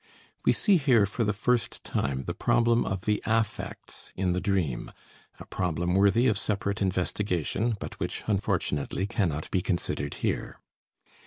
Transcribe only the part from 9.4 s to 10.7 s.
be considered here.